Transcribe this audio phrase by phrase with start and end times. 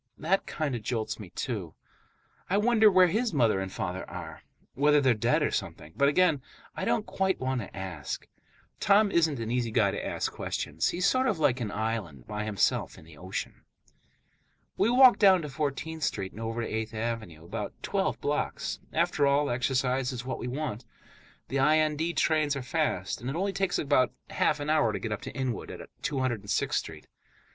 [0.17, 1.75] That kind of jolts me, too.
[2.49, 4.41] I wonder where his mother and father are,
[4.73, 6.41] whether they're dead or something; but again,
[6.75, 8.27] I don't quite want to ask.
[8.79, 10.89] Tom isn't an easy guy to ask questions.
[10.89, 13.61] He's sort of like an island, by himself in the ocean.
[14.75, 19.27] We walk down to Fourteenth Street and over to Eighth Avenue, about twelve blocks; after
[19.27, 20.83] all, exercise is what we want.
[21.49, 25.11] The IND trains are fast, and it only takes about half an hour to get
[25.11, 27.05] up to Inwood, at 206th Street.